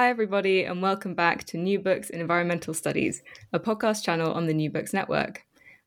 [0.00, 4.46] Hi, everybody, and welcome back to New Books in Environmental Studies, a podcast channel on
[4.46, 5.44] the New Books Network.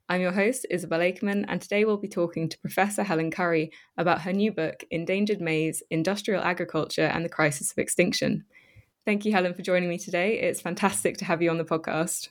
[0.08, 4.22] I'm your host, Isabel Akerman, and today we'll be talking to Professor Helen Curry about
[4.22, 8.46] her new book, Endangered Maize Industrial Agriculture and the Crisis of Extinction.
[9.04, 10.40] Thank you, Helen, for joining me today.
[10.40, 12.30] It's fantastic to have you on the podcast.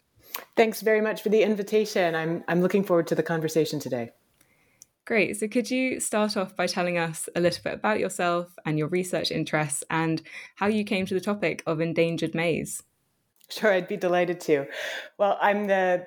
[0.56, 2.14] Thanks very much for the invitation.
[2.14, 4.12] I'm, I'm looking forward to the conversation today.
[5.04, 5.36] Great.
[5.36, 8.88] So, could you start off by telling us a little bit about yourself and your
[8.88, 10.22] research interests and
[10.54, 12.82] how you came to the topic of endangered maize?
[13.48, 14.66] Sure, I'd be delighted to.
[15.18, 16.06] Well, I'm the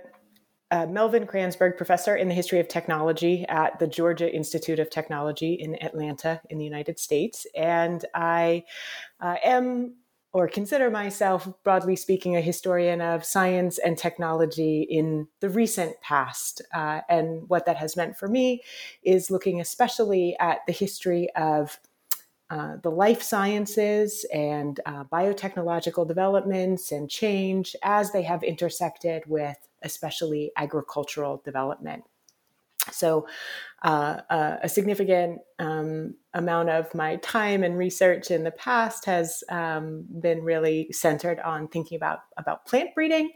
[0.72, 5.54] uh, Melvin Kranzberg Professor in the History of Technology at the Georgia Institute of Technology
[5.54, 7.46] in Atlanta, in the United States.
[7.56, 8.64] And I
[9.20, 9.96] uh, am
[10.36, 16.61] or consider myself, broadly speaking, a historian of science and technology in the recent past.
[16.73, 18.61] Uh, and what that has meant for me
[19.02, 21.80] is looking especially at the history of
[22.50, 29.69] uh, the life sciences and uh, biotechnological developments and change as they have intersected with
[29.83, 32.03] especially agricultural development.
[32.91, 33.28] So,
[33.85, 39.44] uh, uh, a significant um, amount of my time and research in the past has
[39.50, 43.31] um, been really centered on thinking about about plant breeding,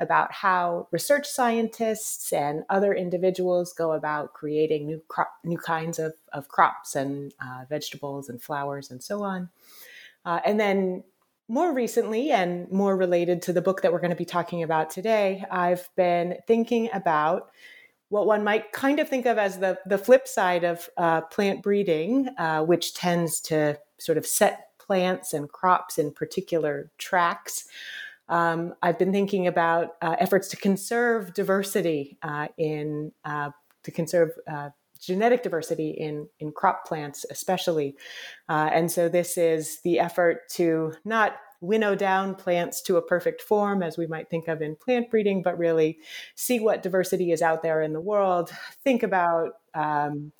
[0.00, 6.14] about how research scientists and other individuals go about creating new crop, new kinds of,
[6.32, 9.50] of crops and uh, vegetables and flowers and so on,
[10.24, 11.04] uh, and then.
[11.48, 14.88] More recently, and more related to the book that we're going to be talking about
[14.88, 17.50] today, I've been thinking about
[18.12, 21.62] what one might kind of think of as the, the flip side of uh, plant
[21.62, 27.64] breeding, uh, which tends to sort of set plants and crops in particular tracks.
[28.28, 33.52] Um, I've been thinking about uh, efforts to conserve diversity uh, in uh,
[33.84, 34.68] to conserve uh,
[35.00, 37.96] genetic diversity in in crop plants, especially.
[38.50, 43.82] and so this is the effort to not winnow down plants to a perfect form,
[43.82, 45.98] as we might think of in plant breeding, but really
[46.34, 48.52] see what diversity is out there in the world.
[48.82, 50.32] Think about um,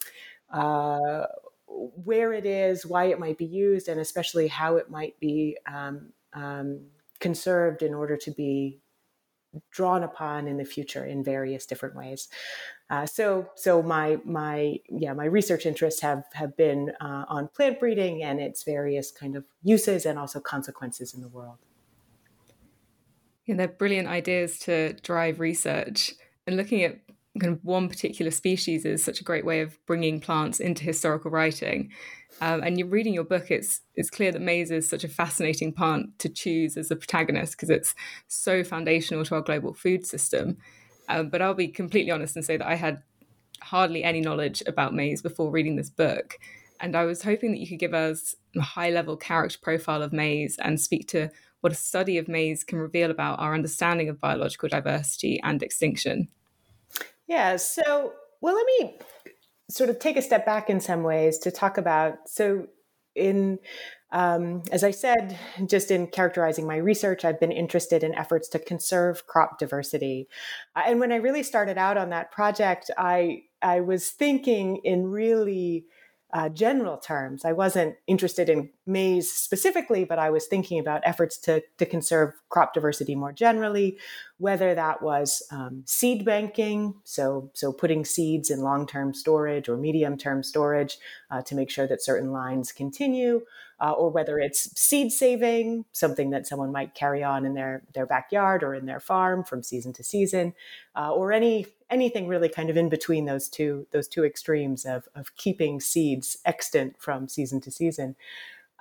[0.52, 1.26] uh,
[1.68, 6.12] where it is, why it might be used, and especially how it might be um,
[6.32, 6.80] um,
[7.20, 8.80] conserved in order to be
[9.70, 12.28] drawn upon in the future in various different ways.
[12.92, 17.80] Uh, so, so my my yeah my research interests have have been uh, on plant
[17.80, 21.56] breeding and its various kind of uses and also consequences in the world.
[23.46, 26.12] Yeah, they're brilliant ideas to drive research
[26.46, 26.98] and looking at
[27.40, 31.30] kind of one particular species is such a great way of bringing plants into historical
[31.30, 31.90] writing.
[32.42, 35.72] Um, and you're reading your book, it's it's clear that maize is such a fascinating
[35.72, 37.94] plant to choose as a protagonist because it's
[38.28, 40.58] so foundational to our global food system.
[41.12, 43.02] Um, but I'll be completely honest and say that I had
[43.60, 46.38] hardly any knowledge about maize before reading this book.
[46.80, 50.12] And I was hoping that you could give us a high level character profile of
[50.12, 51.30] maize and speak to
[51.60, 56.28] what a study of maize can reveal about our understanding of biological diversity and extinction.
[57.28, 58.98] Yeah, so, well, let me
[59.70, 62.28] sort of take a step back in some ways to talk about.
[62.28, 62.66] So,
[63.14, 63.58] in
[64.12, 68.58] um, as I said, just in characterizing my research, I've been interested in efforts to
[68.58, 70.28] conserve crop diversity.
[70.76, 75.06] Uh, and when I really started out on that project, I I was thinking in
[75.06, 75.86] really
[76.32, 77.44] uh, general terms.
[77.44, 82.34] I wasn't interested in maize specifically, but I was thinking about efforts to, to conserve
[82.48, 83.98] crop diversity more generally,
[84.38, 89.76] whether that was um, seed banking, so, so putting seeds in long term storage or
[89.76, 90.98] medium term storage
[91.30, 93.42] uh, to make sure that certain lines continue,
[93.80, 98.06] uh, or whether it's seed saving, something that someone might carry on in their, their
[98.06, 100.54] backyard or in their farm from season to season,
[100.96, 105.08] uh, or any anything really kind of in between those two those two extremes of,
[105.14, 108.16] of keeping seeds extant from season to season.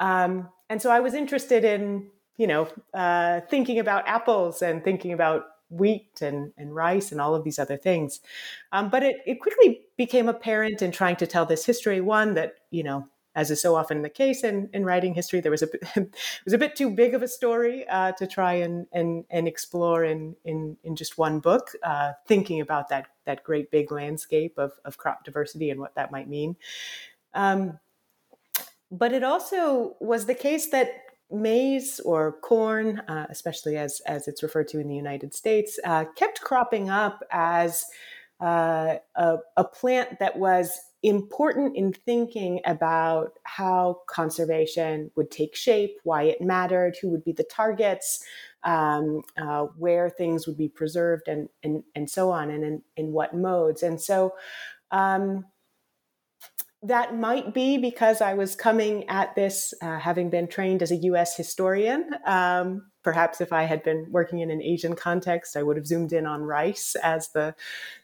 [0.01, 5.13] Um, and so I was interested in, you know, uh, thinking about apples and thinking
[5.13, 8.19] about wheat and, and rice and all of these other things.
[8.71, 12.55] Um, but it, it quickly became apparent in trying to tell this history, one, that,
[12.71, 15.67] you know, as is so often the case in, in writing history, there was a
[15.95, 16.13] it
[16.43, 20.03] was a bit too big of a story uh, to try and, and, and explore
[20.03, 24.73] in, in, in just one book, uh, thinking about that, that great big landscape of,
[24.83, 26.57] of crop diversity and what that might mean.
[27.33, 27.79] Um,
[28.91, 30.89] but it also was the case that
[31.31, 36.05] maize or corn, uh, especially as, as it's referred to in the United States, uh,
[36.15, 37.85] kept cropping up as
[38.41, 45.97] uh, a, a, plant that was important in thinking about how conservation would take shape,
[46.03, 48.23] why it mattered, who would be the targets,
[48.63, 53.11] um, uh, where things would be preserved, and, and, and so on, and in, in
[53.11, 53.83] what modes.
[53.83, 54.33] And so,
[54.91, 55.45] um,
[56.83, 60.95] that might be because I was coming at this uh, having been trained as a
[60.95, 62.09] US historian.
[62.25, 66.13] Um, perhaps if I had been working in an Asian context, I would have zoomed
[66.13, 67.55] in on rice as the,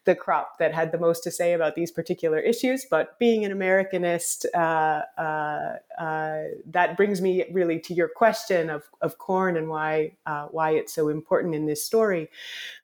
[0.06, 2.86] the crop that had the most to say about these particular issues.
[2.90, 8.84] But being an Americanist, uh, uh, uh, that brings me really to your question of,
[9.02, 12.30] of corn and why, uh, why it's so important in this story.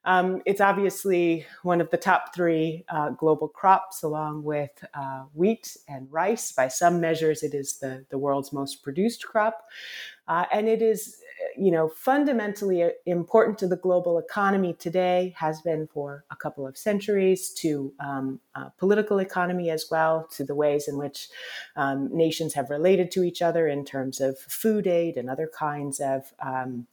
[0.06, 5.78] Um, it's obviously one of the top three uh, global crops, along with uh, wheat
[5.88, 6.52] and rice.
[6.52, 9.64] By some measures, it is the, the world's most produced crop.
[10.28, 11.23] and it is
[11.58, 16.68] you know, fundamentally uh, important to the global economy today, has been for a couple
[16.68, 21.30] of centuries, to um, uh, political economy as well, to the ways in which
[21.76, 26.00] um, nations have related to each other in terms of food aid and other kinds
[26.00, 26.88] of um,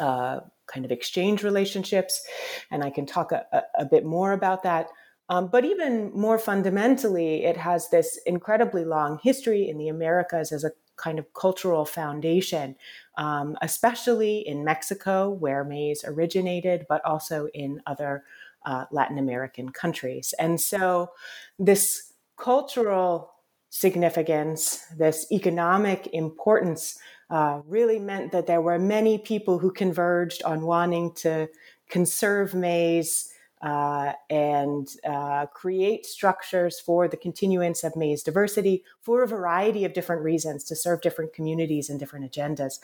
[0.00, 2.22] uh, kind of exchange relationships.
[2.70, 4.88] And I can talk a, a, a bit more about that.
[5.28, 10.62] Um, but even more fundamentally, it has this incredibly long history in the Americas as
[10.62, 12.76] a kind of cultural foundation,
[13.16, 18.24] um, especially in Mexico, where maize originated, but also in other
[18.64, 20.34] uh, Latin American countries.
[20.38, 21.10] And so,
[21.58, 23.32] this cultural
[23.70, 26.98] significance, this economic importance,
[27.30, 31.48] uh, really meant that there were many people who converged on wanting to
[31.88, 39.26] conserve maize uh, and uh, create structures for the continuance of maize diversity for a
[39.26, 42.80] variety of different reasons to serve different communities and different agendas.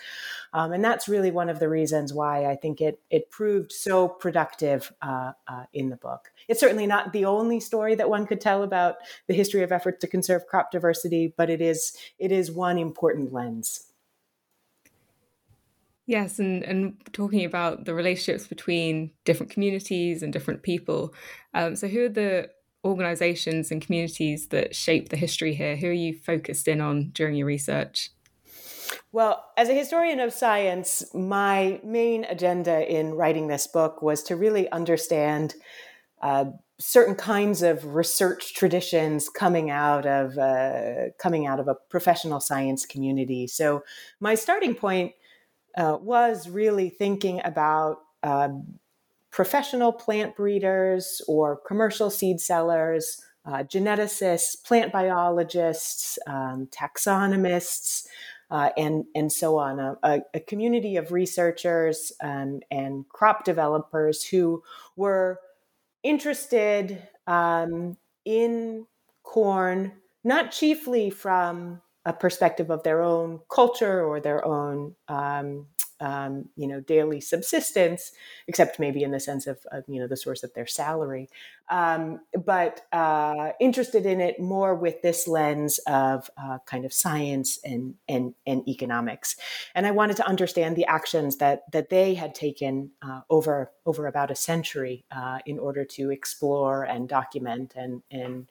[0.54, 4.08] Um, and that's really one of the reasons why I think it, it proved so
[4.08, 6.32] productive uh, uh in the book.
[6.48, 8.96] It's certainly not the only story that one could tell about
[9.26, 13.32] the history of efforts to conserve crop diversity, but it is, it is one important
[13.32, 13.91] lens.
[16.12, 21.14] Yes, and, and talking about the relationships between different communities and different people.
[21.54, 22.50] Um, so, who are the
[22.84, 25.74] organizations and communities that shape the history here?
[25.74, 28.10] Who are you focused in on during your research?
[29.10, 34.36] Well, as a historian of science, my main agenda in writing this book was to
[34.36, 35.54] really understand
[36.20, 36.44] uh,
[36.78, 42.84] certain kinds of research traditions coming out of uh, coming out of a professional science
[42.84, 43.46] community.
[43.46, 43.82] So,
[44.20, 45.14] my starting point
[45.76, 48.78] uh, was really thinking about um,
[49.30, 58.06] professional plant breeders or commercial seed sellers, uh, geneticists, plant biologists, um, taxonomists,
[58.50, 59.80] uh, and and so on.
[59.80, 64.62] A, a, community of researchers um, and crop developers who
[64.94, 65.40] were
[66.02, 68.86] interested um, in
[69.22, 75.66] corn, not chiefly from a perspective of their own culture or their own um,
[76.02, 78.10] um, you know daily subsistence
[78.48, 81.28] except maybe in the sense of, of you know the source of their salary.
[81.70, 87.58] Um, but uh, interested in it more with this lens of uh, kind of science
[87.64, 89.36] and, and and economics.
[89.74, 94.06] And i wanted to understand the actions that that they had taken uh, over over
[94.06, 98.48] about a century uh, in order to explore and document and and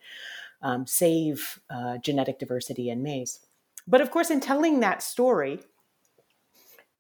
[0.62, 3.40] um, save uh, genetic diversity in maize.
[3.88, 5.60] But of course, in telling that story,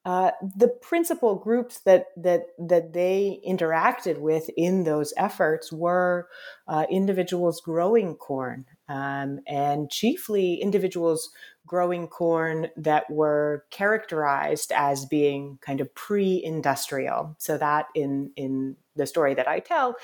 [0.03, 6.27] uh, the principal groups that that that they interacted with in those efforts were
[6.67, 11.29] uh, individuals growing corn, um, and chiefly individuals
[11.71, 17.33] growing corn that were characterized as being kind of pre-industrial.
[17.39, 19.95] So that in in the story that I tell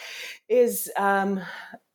[0.47, 1.41] is um,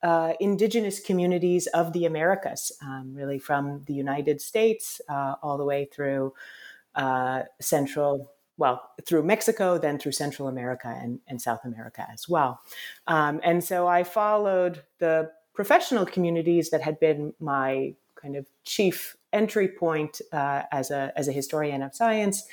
[0.03, 5.65] uh, indigenous communities of the Americas, um, really from the United States uh, all the
[5.65, 6.35] way through
[6.95, 12.61] uh, Central, well, through Mexico, then through Central America and, and South America as well.
[13.07, 19.17] Um, and so I followed the professional communities that had been my kind of chief
[19.33, 22.45] entry point uh, as a as a historian of science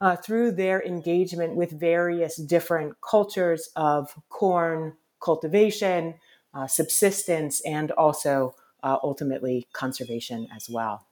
[0.00, 6.14] uh, through their engagement with various different cultures of corn cultivation,
[6.54, 11.06] uh, subsistence, and also uh, ultimately conservation as well.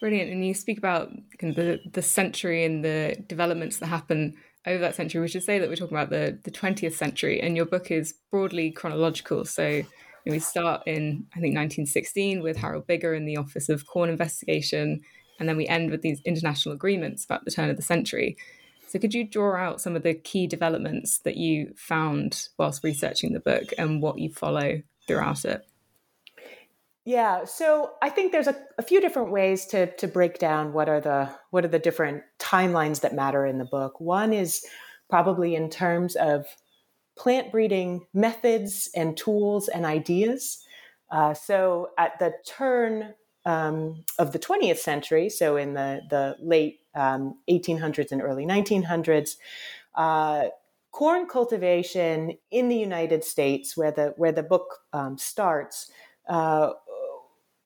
[0.00, 0.32] Brilliant.
[0.32, 4.34] And you speak about the, the century and the developments that happen
[4.66, 5.20] over that century.
[5.20, 8.14] We should say that we're talking about the, the 20th century, and your book is
[8.30, 9.44] broadly chronological.
[9.44, 9.82] So
[10.26, 15.00] we start in, I think, 1916 with Harold Bigger in the Office of Corn Investigation,
[15.40, 18.36] and then we end with these international agreements about the turn of the century.
[18.86, 23.32] So, could you draw out some of the key developments that you found whilst researching
[23.32, 25.66] the book and what you follow throughout it?
[27.04, 30.88] Yeah, so I think there's a, a, few different ways to to break down what
[30.88, 34.00] are the what are the different timelines that matter in the book.
[34.00, 34.64] One is
[35.10, 36.46] probably in terms of
[37.16, 40.64] plant breeding methods and tools and ideas.
[41.10, 43.14] Uh, so at the turn
[43.44, 49.36] um, of the 20th century, so in the the late um, 1800s and early 1900s.
[49.94, 50.44] Uh,
[50.92, 55.90] corn cultivation in the United States, where the where the book um, starts,
[56.28, 56.72] uh,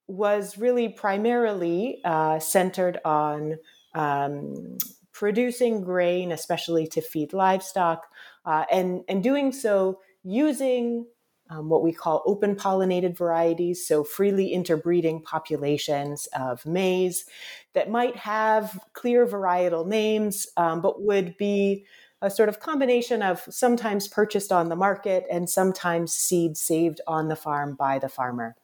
[0.08, 3.58] was really primarily uh, centered on
[3.94, 4.78] um,
[5.16, 8.06] producing grain, especially to feed livestock,
[8.44, 11.06] uh, and and doing so using
[11.48, 17.24] um, what we call open pollinated varieties, so freely interbreeding populations of maize
[17.72, 21.86] that might have clear varietal names, um, but would be
[22.20, 27.28] a sort of combination of sometimes purchased on the market and sometimes seed saved on
[27.28, 28.54] the farm by the farmer.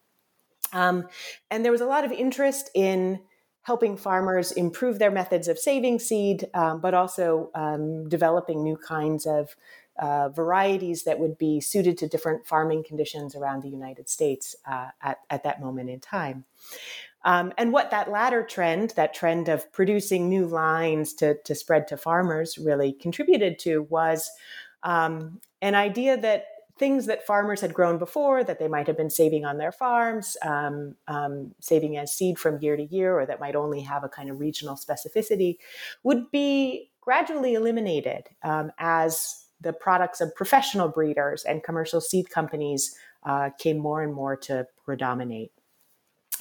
[0.73, 1.09] Um,
[1.51, 3.21] and there was a lot of interest in
[3.63, 9.27] helping farmers improve their methods of saving seed, um, but also um, developing new kinds
[9.27, 9.55] of
[9.99, 14.89] uh, varieties that would be suited to different farming conditions around the United States uh,
[15.03, 16.45] at, at that moment in time.
[17.25, 21.87] Um, and what that latter trend, that trend of producing new lines to, to spread
[21.89, 24.29] to farmers, really contributed to was
[24.83, 26.47] um, an idea that
[26.83, 30.37] things that farmers had grown before that they might have been saving on their farms,
[30.43, 34.09] um, um, saving as seed from year to year, or that might only have a
[34.09, 35.59] kind of regional specificity,
[36.03, 42.97] would be gradually eliminated um, as the products of professional breeders and commercial seed companies
[43.23, 45.53] uh, came more and more to predominate.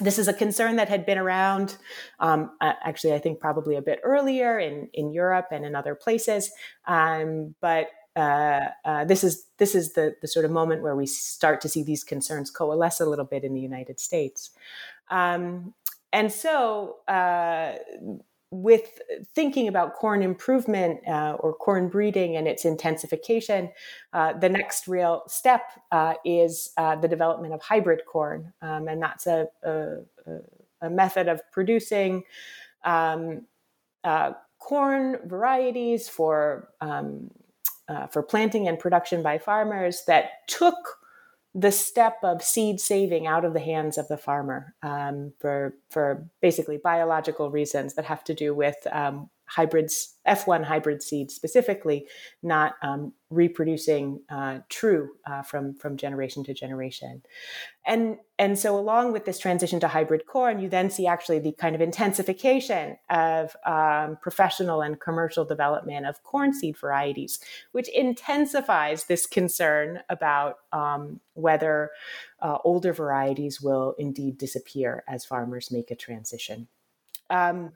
[0.00, 1.76] This is a concern that had been around,
[2.18, 6.50] um, actually, I think probably a bit earlier in, in Europe and in other places.
[6.88, 11.06] Um, but uh, uh, this is this is the the sort of moment where we
[11.06, 14.50] start to see these concerns coalesce a little bit in the United States,
[15.10, 15.72] um,
[16.12, 17.72] and so uh,
[18.50, 19.00] with
[19.34, 23.70] thinking about corn improvement uh, or corn breeding and its intensification,
[24.12, 25.62] the next real step
[26.22, 28.52] is the development of hybrid corn.
[28.60, 30.00] Um, and that's a, a,
[30.82, 32.24] a, method of producing
[32.84, 33.46] um,
[34.58, 37.30] corn varieties for, um,
[37.88, 40.98] uh, for planting and production by farmers that took
[41.54, 46.26] the step of seed saving out of the hands of the farmer um, for for
[46.40, 52.06] basically biological reasons that have to do with um, hybrids, F1 hybrid seeds specifically,
[52.42, 57.22] not um, reproducing uh, true uh, from from generation to generation,
[57.86, 61.52] and and so along with this transition to hybrid corn, you then see actually the
[61.52, 67.38] kind of intensification of um, professional and commercial development of corn seed varieties,
[67.72, 71.90] which intensifies this concern about um, whether
[72.40, 76.68] uh, older varieties will indeed disappear as farmers make a transition.
[77.28, 77.72] Um,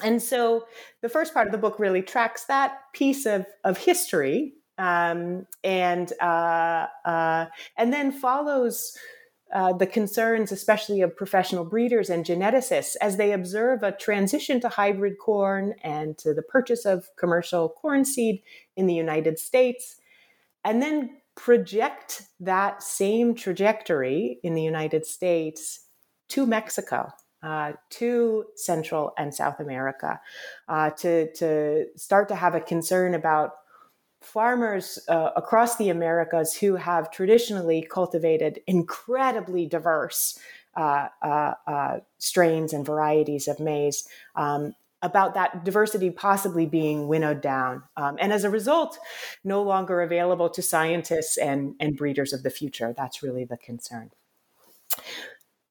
[0.00, 0.66] and so
[1.02, 6.12] the first part of the book really tracks that piece of, of history um, and
[6.20, 7.46] uh, uh,
[7.76, 8.96] and then follows
[9.52, 14.68] uh, the concerns, especially of professional breeders and geneticists, as they observe a transition to
[14.70, 18.42] hybrid corn and to the purchase of commercial corn seed
[18.76, 19.96] in the United States,
[20.64, 25.86] and then project that same trajectory in the United States
[26.28, 30.20] to Mexico uh, to Central and South America
[30.68, 33.52] uh, to, to start to have a concern about
[34.20, 40.38] farmers uh, across the Americas who have traditionally cultivated incredibly diverse
[40.76, 44.08] uh, uh, uh, strains and varieties of maize.
[44.36, 49.00] Um, about that diversity possibly being winnowed down, um, and as a result,
[49.42, 52.94] no longer available to scientists and, and breeders of the future.
[52.96, 54.12] That's really the concern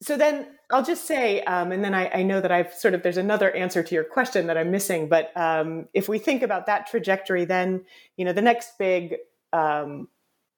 [0.01, 3.03] so then I'll just say, um, and then I, I, know that I've sort of
[3.03, 5.07] there's another answer to your question that I'm missing.
[5.07, 7.85] But um, if we think about that trajectory, then
[8.17, 9.17] you know the next big
[9.53, 10.07] um,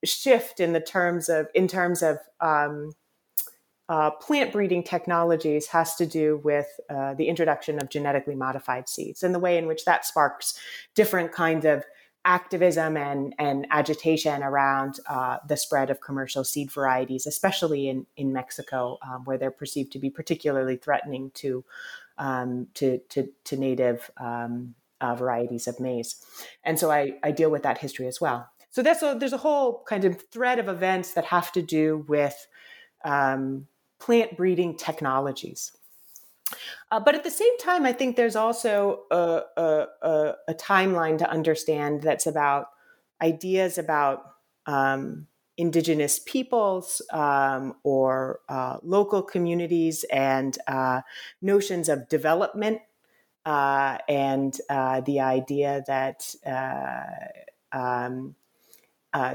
[0.06, 2.94] shift in the terms of in terms of um,
[3.90, 9.24] uh, plant breeding technologies has to do with uh, the introduction of genetically modified seeds
[9.24, 10.58] and the way in which that sparks
[10.96, 11.84] different kinds of
[12.26, 18.32] activism and, and agitation around uh, the spread of commercial seed varieties, especially in, in
[18.32, 21.64] Mexico, um, where they're perceived to be particularly threatening to,
[22.18, 26.16] um, to, to, to, native um, uh, varieties of maize.
[26.64, 28.50] And so I, I deal with that history as well.
[28.70, 32.06] So that's a, there's a whole kind of thread of events that have to do
[32.08, 32.48] with
[33.04, 33.68] um,
[34.00, 35.72] plant breeding technologies.
[36.92, 41.18] Uh, but at the same time, I think there's also a, a, a, a timeline
[41.20, 42.68] to understand that's about
[43.22, 44.24] ideas about
[44.66, 51.02] um, indigenous peoples um, or uh, local communities and uh,
[51.42, 52.80] notions of development
[53.46, 58.36] uh, and uh, the idea that uh, um,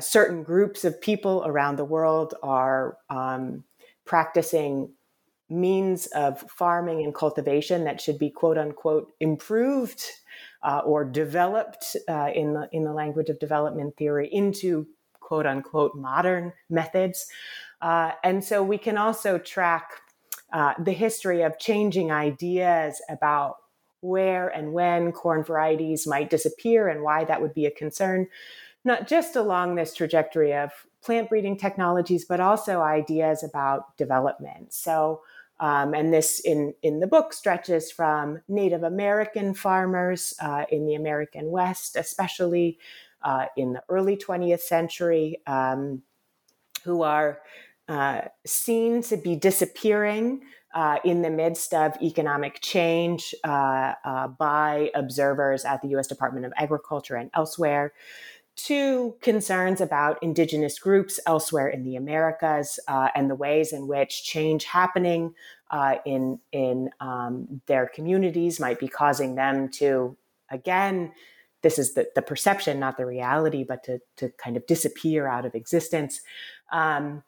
[0.01, 3.65] certain groups of people around the world are um,
[4.05, 4.91] practicing
[5.51, 10.05] means of farming and cultivation that should be quote unquote improved
[10.63, 14.87] uh, or developed uh, in the in the language of development theory into
[15.21, 17.27] quote unquote modern methods.
[17.81, 19.91] Uh, and so we can also track
[20.53, 23.57] uh, the history of changing ideas about
[24.01, 28.27] where and when corn varieties might disappear and why that would be a concern
[28.85, 30.71] not just along this trajectory of
[31.03, 34.73] plant breeding technologies but also ideas about development.
[34.73, 35.23] So
[35.61, 40.95] um, and this in, in the book stretches from Native American farmers uh, in the
[40.95, 42.79] American West, especially
[43.23, 46.03] uh, in the early 20th century, um,
[46.85, 47.41] who are
[47.89, 50.43] uh, seen to be disappearing
[50.75, 56.45] uh, in the midst of economic change uh, uh, by observers at the US Department
[56.45, 57.93] of Agriculture and elsewhere
[58.59, 64.25] to concerns about indigenous groups elsewhere in the Americas uh, and the ways in which
[64.25, 65.35] change happening
[65.71, 70.17] uh, in in um, their communities might be causing them to
[70.51, 71.13] again.
[71.61, 75.45] This is the, the perception, not the reality, but to, to kind of disappear out
[75.45, 76.21] of existence.
[76.71, 77.25] Um,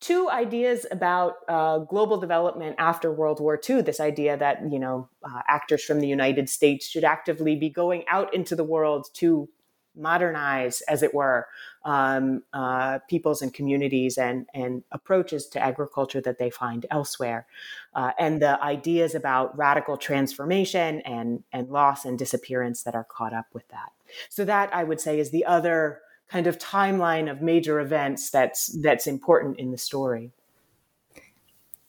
[0.00, 3.82] two ideas about uh, global development after World War II.
[3.82, 8.04] This idea that you know uh, actors from the United States should actively be going
[8.08, 9.48] out into the world to
[9.96, 11.46] modernize, as it were,
[11.84, 17.46] um, uh, peoples and communities and, and approaches to agriculture that they find elsewhere.
[17.94, 23.34] Uh, and the ideas about radical transformation and, and loss and disappearance that are caught
[23.34, 23.92] up with that.
[24.28, 28.68] So, that I would say is the other kind of timeline of major events that's,
[28.80, 30.30] that's important in the story.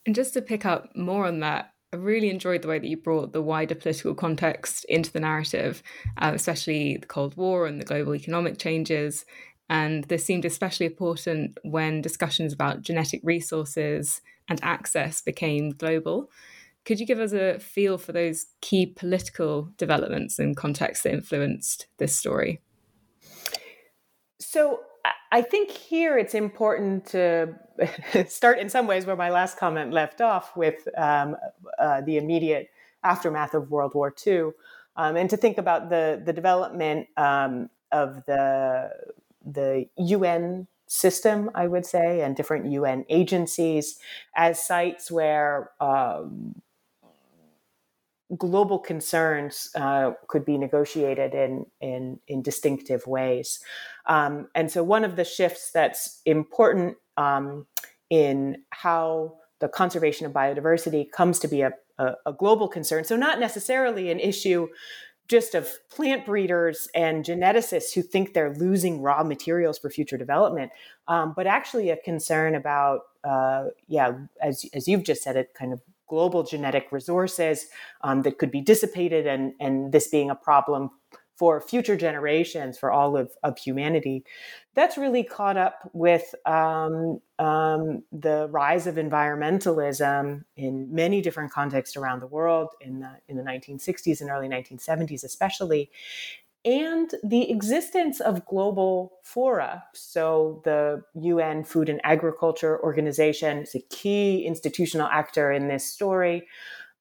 [0.06, 2.98] And just to pick up more on that, I really enjoyed the way that you
[2.98, 5.84] brought the wider political context into the narrative,
[6.18, 9.26] uh, especially the Cold War and the global economic changes.
[9.70, 16.32] And this seemed especially important when discussions about genetic resources and access became global.
[16.84, 21.86] Could you give us a feel for those key political developments and contexts that influenced
[21.98, 22.60] this story?
[24.40, 24.80] So,
[25.34, 27.56] I think here it's important to
[28.28, 31.36] start in some ways where my last comment left off with um,
[31.80, 32.70] uh, the immediate
[33.04, 34.52] aftermath of World War II,
[34.96, 38.92] um, and to think about the the development um, of the
[39.44, 43.98] the UN system, I would say, and different UN agencies
[44.36, 46.62] as sites where um,
[48.38, 53.60] global concerns uh, could be negotiated in in, in distinctive ways.
[54.06, 57.68] Um, and so, one of the shifts that's important um,
[58.10, 63.04] in how the conservation of biodiversity comes to be a, a, a global concern.
[63.04, 64.68] So, not necessarily an issue
[65.30, 70.72] just of plant breeders and geneticists who think they're losing raw materials for future development,
[71.08, 74.12] um, but actually a concern about, uh, yeah,
[74.42, 77.68] as, as you've just said, it kind of global genetic resources
[78.02, 80.92] um, that could be dissipated, and, and this being a problem
[81.36, 84.24] for future generations, for all of, of humanity.
[84.76, 91.98] That's really caught up with um, um, the rise of environmentalism in many different contexts
[91.98, 95.90] around the world in the, in the 1960s and early 1970s, especially
[96.66, 99.84] and the existence of global fora.
[99.94, 106.48] So, the UN Food and Agriculture Organization is a key institutional actor in this story.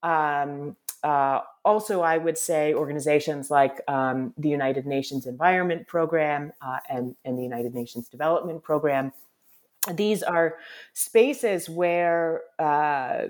[0.03, 6.79] Um, uh, also, I would say organizations like um, the United Nations Environment Program uh,
[6.89, 9.13] and, and the United Nations Development Program.
[9.95, 10.59] These are
[10.93, 13.29] spaces where, uh,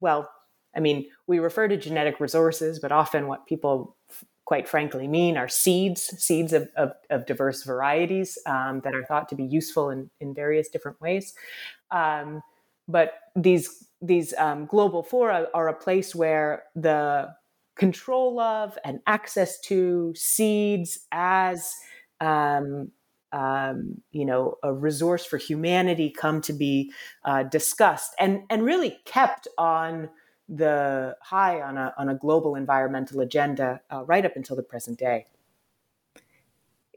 [0.00, 0.30] well,
[0.74, 3.96] I mean, we refer to genetic resources, but often what people
[4.44, 9.28] quite frankly mean are seeds, seeds of, of, of diverse varieties um, that are thought
[9.28, 11.34] to be useful in, in various different ways.
[11.90, 12.42] Um,
[12.88, 17.28] but these these um, global fora are a place where the
[17.76, 21.74] control of and access to seeds as
[22.20, 22.90] um,
[23.32, 26.92] um, you know a resource for humanity come to be
[27.24, 30.10] uh, discussed and and really kept on
[30.48, 34.98] the high on a on a global environmental agenda uh, right up until the present
[34.98, 35.26] day.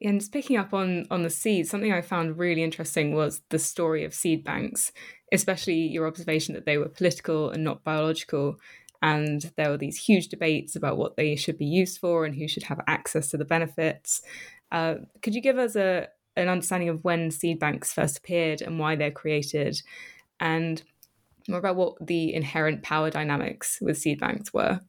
[0.04, 4.04] And picking up on on the seeds, something I found really interesting was the story
[4.04, 4.92] of seed banks,
[5.32, 8.60] especially your observation that they were political and not biological.
[9.02, 12.48] And there were these huge debates about what they should be used for and who
[12.48, 14.22] should have access to the benefits.
[14.72, 18.80] Uh, could you give us a an understanding of when seed banks first appeared and
[18.80, 19.82] why they're created,
[20.40, 20.84] and
[21.48, 24.80] more about what the inherent power dynamics with seed banks were?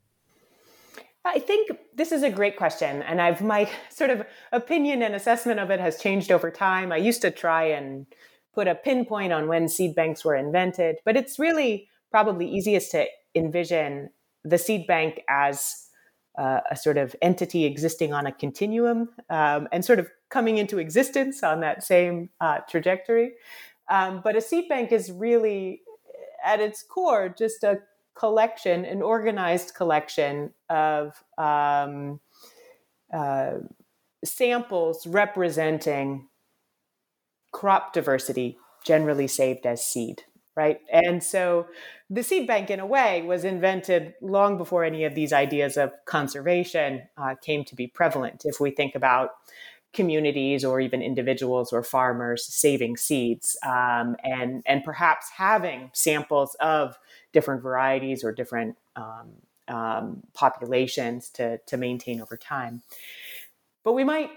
[1.25, 5.61] I think this is a great question, and I've my sort of opinion and assessment
[5.61, 6.93] of it has changed over time.
[6.93, 8.07] I used to try and
[8.55, 13.07] put a pinpoint on when seed banks were invented, but it's really probably easiest to
[13.35, 14.11] envision
[14.45, 15.89] the seed bank as
[16.39, 20.79] uh, a sort of entity existing on a continuum um, and sort of coming into
[20.79, 23.33] existence on that same uh, trajectory.
[23.89, 25.83] Um, but a seed bank is really,
[26.45, 27.81] at its core, just a
[28.15, 32.21] collection, an organized collection of um,
[33.13, 33.55] uh,
[34.25, 36.29] samples representing
[37.53, 40.23] crop diversity, generally saved as seed,
[40.57, 40.81] right?
[40.93, 41.67] And so
[42.11, 45.93] the seed bank, in a way, was invented long before any of these ideas of
[46.05, 48.43] conservation uh, came to be prevalent.
[48.45, 49.31] If we think about
[49.95, 56.99] communities or even individuals or farmers saving seeds um, and and perhaps having samples of
[57.33, 59.33] different varieties or different um,
[59.69, 62.83] um, populations to, to maintain over time.
[63.83, 64.31] But we might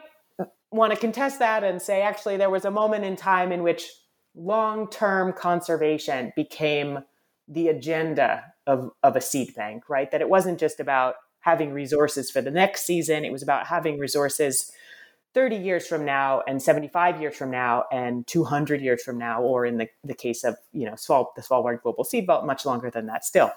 [0.72, 3.90] want to contest that and say actually there was a moment in time in which
[4.36, 7.00] long term conservation became
[7.48, 10.12] the agenda of, of a seed bank, right?
[10.12, 13.98] That it wasn't just about having resources for the next season, it was about having
[13.98, 14.72] resources
[15.38, 19.68] 30 years from now and 75 years from now and 200 years from now or
[19.68, 22.90] in the, the case of you know Sval, the svalbard global seed vault much longer
[22.90, 23.52] than that still.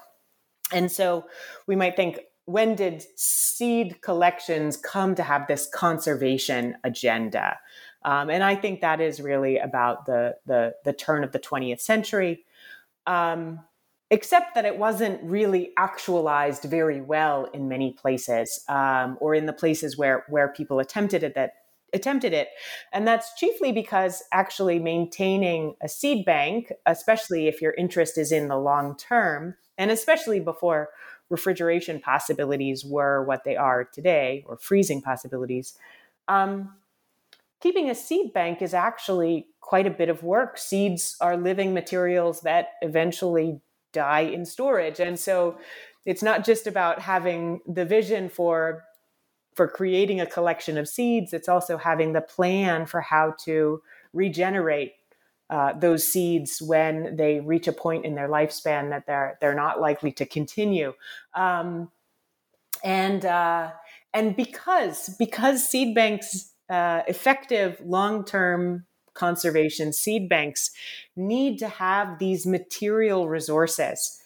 [0.71, 1.25] And so
[1.65, 7.57] we might think when did seed collections come to have this conservation agenda?
[8.05, 11.81] Um, and i think that is really about the the, the turn of the 20th
[11.81, 12.45] century.
[13.07, 13.61] Um,
[14.11, 19.53] except that it wasn't really actualized very well in many places um, or in the
[19.53, 21.53] places where where people attempted it that
[21.93, 22.49] attempted it.
[22.93, 28.47] And that's chiefly because actually maintaining a seed bank, especially if your interest is in
[28.47, 30.89] the long term, and especially before
[31.29, 35.77] refrigeration possibilities were what they are today, or freezing possibilities,
[36.27, 36.73] um,
[37.61, 40.57] keeping a seed bank is actually quite a bit of work.
[40.57, 43.61] Seeds are living materials that eventually
[43.93, 44.99] die in storage.
[44.99, 45.57] And so
[46.05, 48.83] it's not just about having the vision for
[49.53, 53.81] for creating a collection of seeds, it's also having the plan for how to
[54.13, 54.93] regenerate
[55.49, 59.81] uh, those seeds when they reach a point in their lifespan that they're they're not
[59.81, 60.93] likely to continue.
[61.33, 61.91] Um,
[62.83, 63.71] and uh,
[64.13, 70.71] and because because seed banks uh, effective long term conservation seed banks
[71.17, 74.21] need to have these material resources.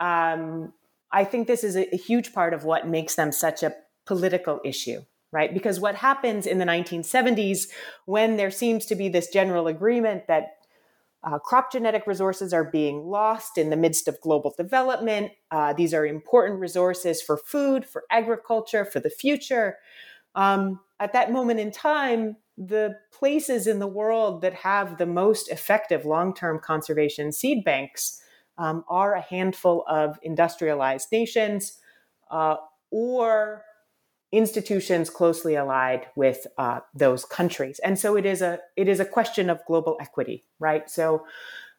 [0.00, 0.72] Um,
[1.12, 3.74] I think this is a, a huge part of what makes them such a
[4.10, 5.54] political issue, right?
[5.54, 7.68] Because what happens in the 1970s
[8.06, 10.56] when there seems to be this general agreement that
[11.22, 15.30] uh, crop genetic resources are being lost in the midst of global development.
[15.50, 19.76] Uh, these are important resources for food, for agriculture, for the future.
[20.34, 25.50] Um, at that moment in time, the places in the world that have the most
[25.50, 28.20] effective long term conservation seed banks
[28.58, 31.78] um, are a handful of industrialized nations
[32.30, 32.56] uh,
[32.90, 33.64] or
[34.32, 37.80] institutions closely allied with uh, those countries.
[37.80, 40.88] And so it is a it is a question of global equity right?
[40.88, 41.24] So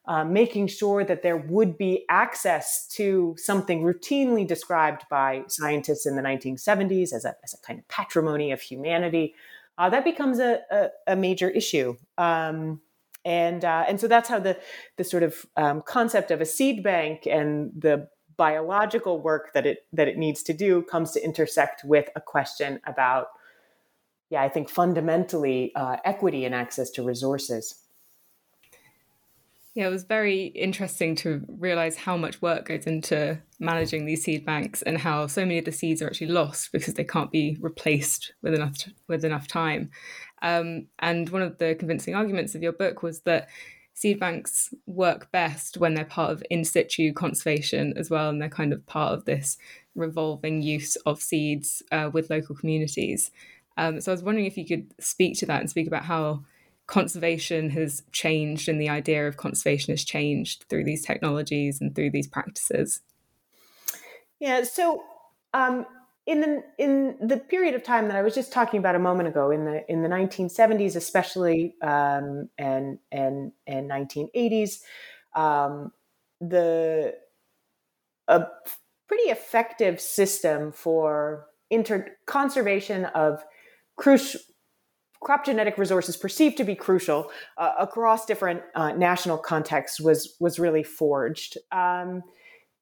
[0.05, 6.15] uh, making sure that there would be access to something routinely described by scientists in
[6.15, 9.35] the 1970s as a, as a kind of patrimony of humanity
[9.77, 11.95] uh, that becomes a, a, a major issue.
[12.17, 12.81] Um,
[13.23, 14.57] and uh, and so that's how the
[14.97, 18.07] the sort of um, concept of a seed bank and the
[18.41, 22.80] biological work that it that it needs to do comes to intersect with a question
[22.88, 23.27] about
[24.32, 27.82] yeah i think fundamentally uh, equity and access to resources
[29.73, 34.45] yeah, it was very interesting to realize how much work goes into managing these seed
[34.45, 37.58] banks and how so many of the seeds are actually lost because they can't be
[37.62, 38.75] replaced with enough
[39.08, 39.89] with enough time.
[40.41, 43.47] Um, and one of the convincing arguments of your book was that
[44.01, 48.49] seed banks work best when they're part of in situ conservation as well, and they're
[48.49, 49.59] kind of part of this
[49.93, 53.29] revolving use of seeds uh, with local communities.
[53.77, 56.43] Um, so I was wondering if you could speak to that and speak about how
[56.87, 62.09] conservation has changed and the idea of conservation has changed through these technologies and through
[62.09, 63.01] these practices.
[64.39, 65.03] Yeah, so
[65.53, 65.85] um,
[66.27, 69.27] in the in the period of time that I was just talking about a moment
[69.27, 74.81] ago, in the in the 1970s, especially, um, and and and 1980s,
[75.36, 75.91] um,
[76.39, 77.15] the
[78.27, 78.45] a
[79.07, 83.43] pretty effective system for inter conservation of
[83.95, 84.41] crucial
[85.21, 90.60] crop genetic resources perceived to be crucial uh, across different uh, national contexts was was
[90.60, 92.21] really forged, um,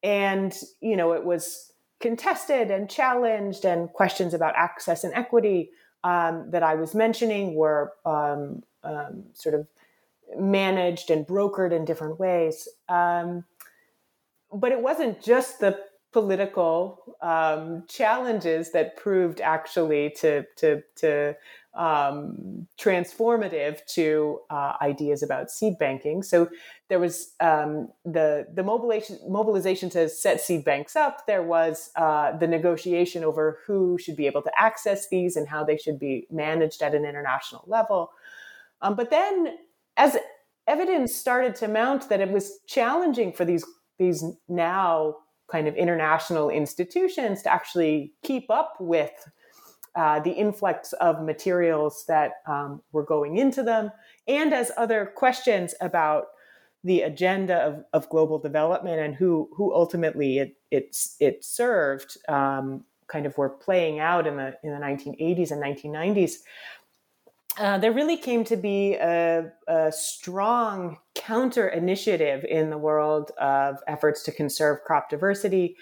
[0.04, 1.69] and you know it was
[2.00, 5.72] contested and challenged, and questions about access and equity
[6.04, 9.68] um, that I was mentioning were um, um sort of
[10.38, 12.68] managed and brokered in different ways.
[12.88, 13.46] Um,
[14.54, 15.80] but it wasn't just the
[16.12, 21.36] political um, challenges that proved actually to to to
[21.74, 26.24] um, transformative to uh, ideas about seed banking.
[26.24, 26.50] So
[26.88, 31.28] there was um, the the mobilization mobilization to set seed banks up.
[31.28, 35.64] There was uh, the negotiation over who should be able to access these and how
[35.64, 38.12] they should be managed at an international level.
[38.82, 39.58] Um, but then,
[39.98, 40.18] as
[40.68, 43.66] evidence started to mount that it was challenging for these
[43.98, 45.16] these now
[45.52, 49.30] kind of international institutions to actually keep up with
[49.96, 53.92] uh, the influx of materials that um, were going into them,
[54.28, 56.28] and as other questions about
[56.84, 62.86] the agenda of, of global development and who who ultimately it it, it served um,
[63.08, 66.36] kind of were playing out in the in the 1980s and 1990s.
[67.58, 73.80] Uh, there really came to be a, a, strong counter initiative in the world of
[73.86, 75.76] efforts to conserve crop diversity,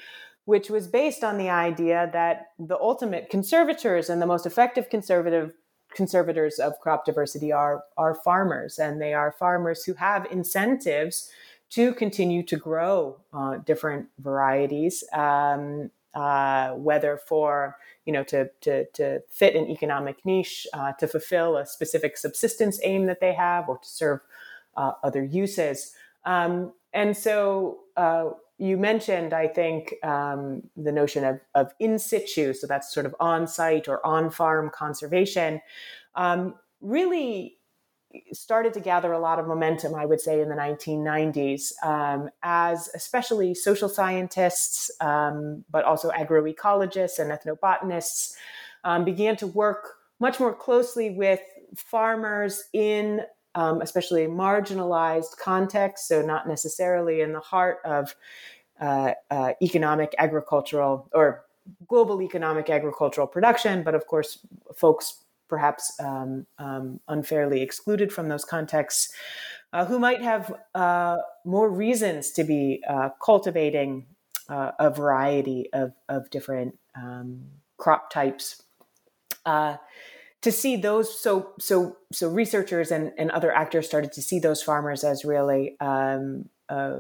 [0.48, 5.52] which was based on the idea that the ultimate conservators and the most effective conservative
[5.94, 11.30] conservators of crop diversity are are farmers, and they are farmers who have incentives
[11.72, 18.86] to continue to grow uh, different varieties, um, uh, whether for you know to to
[18.92, 23.68] to fit an economic niche, uh, to fulfill a specific subsistence aim that they have,
[23.68, 24.22] or to serve
[24.78, 25.94] uh, other uses.
[26.24, 32.54] Um, and so uh, you mentioned, I think, um, the notion of, of in situ,
[32.54, 35.62] so that's sort of on site or on farm conservation,
[36.15, 37.58] um, really
[38.32, 42.89] started to gather a lot of momentum, I would say, in the 1990s, um, as
[42.96, 48.34] especially social scientists, um, but also agroecologists and ethnobotanists
[48.84, 51.41] um, began to work much more closely with
[51.76, 53.22] farmers in
[53.58, 58.15] um, especially marginalized contexts, so not necessarily in the heart of
[58.80, 61.43] uh, uh, economic agricultural or
[61.88, 68.46] global economic agricultural production, but of course, folks perhaps um, um, unfairly excluded from those
[68.46, 69.12] contexts
[69.74, 74.06] uh, who might have uh, more reasons to be uh, cultivating
[74.50, 77.41] uh, a variety of, of different um,
[77.78, 78.62] crop types
[80.41, 84.62] to see those so so so researchers and, and other actors started to see those
[84.62, 86.97] farmers as really um, uh,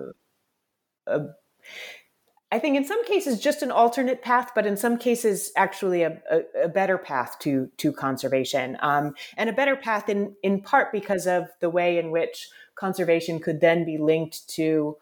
[2.51, 6.21] I think in some cases just an alternate path, but in some cases actually a,
[6.31, 10.91] a, a better path to to conservation, um, and a better path in in part
[10.93, 14.95] because of the way in which conservation could then be linked to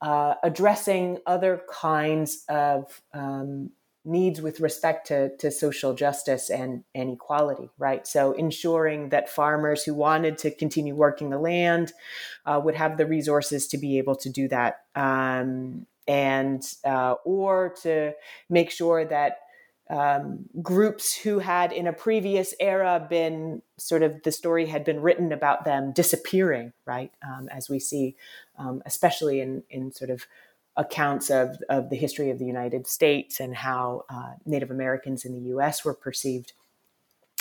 [0.00, 3.70] uh, addressing other kinds of um,
[4.06, 8.06] needs with respect to, to social justice and, and equality, right?
[8.06, 11.92] So ensuring that farmers who wanted to continue working the land
[12.44, 17.74] uh, would have the resources to be able to do that, um, and uh, or
[17.82, 18.12] to
[18.48, 19.38] make sure that
[19.88, 25.00] um, groups who had in a previous era been sort of the story had been
[25.00, 27.12] written about them disappearing, right?
[27.24, 28.16] Um, as we see,
[28.58, 30.26] um, especially in in sort of
[30.76, 35.32] accounts of, of the history of the United States and how uh, Native Americans in
[35.32, 36.52] the US were perceived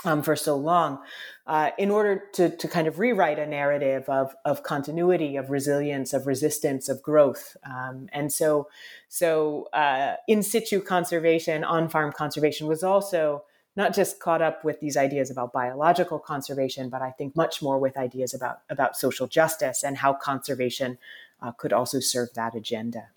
[0.06, 1.00] um, for so long,
[1.48, 6.14] uh, in order to, to kind of rewrite a narrative of, of continuity, of resilience,
[6.14, 7.58] of resistance, of growth.
[7.64, 8.68] Um, and so,
[9.10, 13.44] so uh, in situ conservation, on farm conservation was also
[13.76, 17.78] not just caught up with these ideas about biological conservation, but I think much more
[17.78, 20.98] with ideas about, about social justice and how conservation
[21.42, 23.10] uh, could also serve that agenda.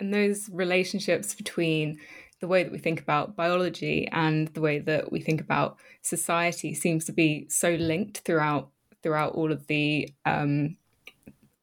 [0.00, 1.98] And those relationships between
[2.40, 6.74] the way that we think about biology and the way that we think about society
[6.74, 8.70] seems to be so linked throughout
[9.02, 10.76] throughout all of the um,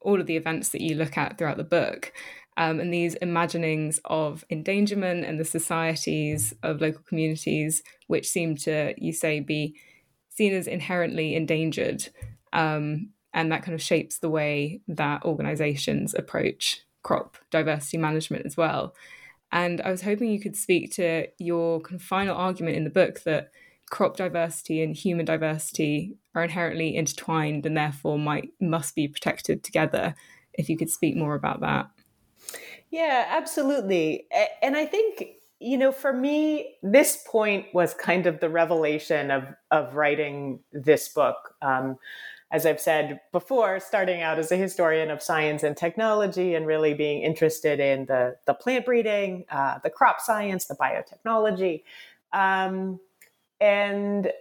[0.02, 2.14] all of the events that you look at throughout the book.
[2.56, 8.96] Um, and these imaginings of endangerment and the societies of local communities, which seem to,
[8.98, 9.76] you say, be
[10.30, 12.10] seen as inherently endangered.
[12.54, 18.58] Um, and that kind of shapes the way that organizations approach crop diversity management as
[18.58, 18.94] well.
[19.50, 22.90] And I was hoping you could speak to your kind of final argument in the
[22.90, 23.50] book that
[23.90, 30.16] crop diversity and human diversity are inherently intertwined and therefore might must be protected together.
[30.54, 31.88] If you could speak more about that.
[32.90, 34.28] Yeah, absolutely.
[34.62, 35.24] And I think
[35.60, 41.08] you know, for me, this point was kind of the revelation of of writing this
[41.08, 41.38] book.
[41.62, 41.96] Um,
[42.50, 46.94] as I've said before, starting out as a historian of science and technology and really
[46.94, 51.84] being interested in the, the plant breeding, uh, the crop science, the biotechnology,
[52.32, 53.00] um,
[53.60, 54.32] and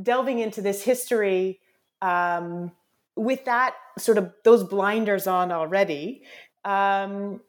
[0.00, 1.58] delving into this history
[2.00, 2.70] um,
[3.16, 6.22] with that sort of those blinders on already.
[6.64, 7.40] Um,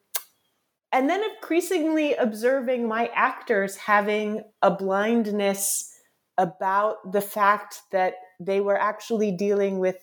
[0.92, 6.00] and then increasingly observing my actors having a blindness
[6.38, 9.98] about the fact that they were actually dealing with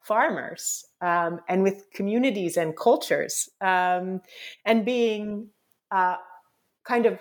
[0.00, 4.20] farmers um, and with communities and cultures um,
[4.64, 5.48] and being
[5.90, 6.16] uh,
[6.84, 7.18] kind of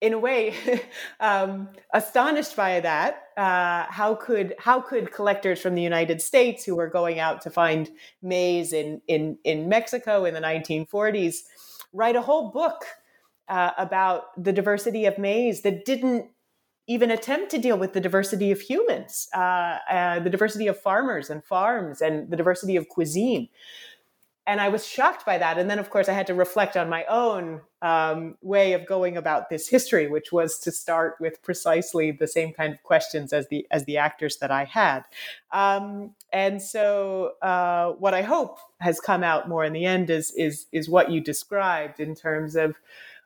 [0.00, 0.54] in a way
[1.20, 6.76] um, astonished by that uh, how could how could collectors from the united states who
[6.76, 7.90] were going out to find
[8.22, 11.38] maize in in, in mexico in the 1940s
[11.94, 12.84] write a whole book
[13.48, 16.26] uh, about the diversity of maize that didn't
[16.86, 21.30] even attempt to deal with the diversity of humans, uh, uh, the diversity of farmers
[21.30, 23.48] and farms, and the diversity of cuisine.
[24.46, 25.56] And I was shocked by that.
[25.56, 29.16] And then, of course, I had to reflect on my own um, way of going
[29.16, 33.48] about this history, which was to start with precisely the same kind of questions as
[33.48, 35.04] the as the actors that I had.
[35.50, 40.30] Um, and so, uh, what I hope has come out more in the end is
[40.32, 42.76] is is what you described in terms of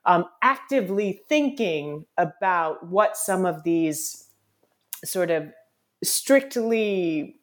[0.09, 4.27] um, actively thinking about what some of these
[5.05, 5.53] sort of
[6.03, 7.37] strictly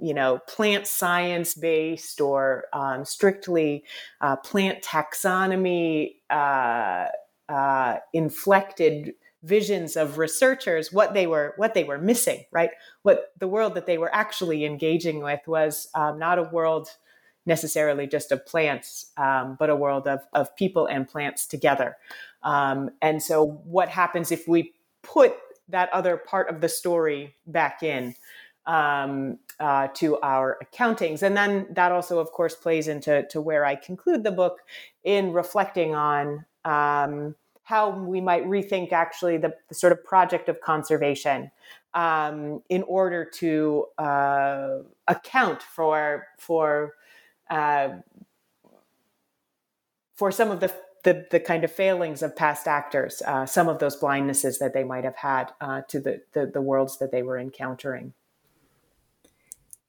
[0.00, 3.84] you know plant science based or um, strictly
[4.20, 7.06] uh, plant taxonomy uh,
[7.48, 12.70] uh, inflected visions of researchers what they were what they were missing right?
[13.02, 16.88] What the world that they were actually engaging with was um, not a world
[17.48, 21.96] necessarily just of plants, um, but a world of, of people and plants together.
[22.44, 25.34] Um, and so, what happens if we put
[25.68, 28.14] that other part of the story back in
[28.66, 31.22] um, uh, to our accountings?
[31.22, 34.60] And then that also, of course, plays into to where I conclude the book
[35.02, 37.34] in reflecting on um,
[37.64, 41.50] how we might rethink actually the, the, sort of project of conservation
[41.94, 46.94] um, in order to uh, account for for
[47.50, 47.88] uh,
[50.16, 53.78] for some of the, the, the kind of failings of past actors, uh, some of
[53.78, 57.22] those blindnesses that they might have had uh, to the, the, the worlds that they
[57.22, 58.12] were encountering.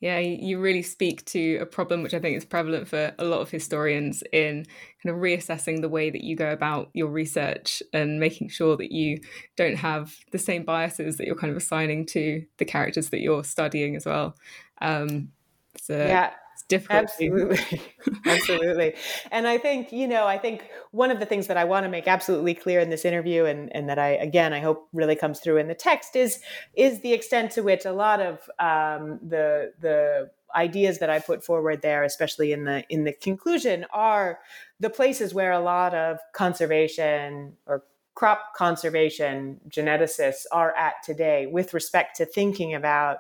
[0.01, 3.41] Yeah, you really speak to a problem which I think is prevalent for a lot
[3.41, 4.65] of historians in
[5.03, 8.93] kind of reassessing the way that you go about your research and making sure that
[8.93, 9.19] you
[9.57, 13.43] don't have the same biases that you're kind of assigning to the characters that you're
[13.43, 14.37] studying as well.
[14.81, 15.33] Um,
[15.77, 16.31] so yeah,
[16.69, 17.03] difficult.
[17.03, 17.81] Absolutely.
[18.25, 18.95] absolutely.
[19.31, 21.89] And I think, you know, I think one of the things that I want to
[21.89, 25.41] make absolutely clear in this interview and, and that I, again, I hope really comes
[25.41, 26.39] through in the text is,
[26.75, 31.43] is the extent to which a lot of um, the, the ideas that I put
[31.43, 34.39] forward there, especially in the, in the conclusion are
[34.79, 37.83] the places where a lot of conservation or
[38.15, 43.19] crop conservation geneticists are at today with respect to thinking about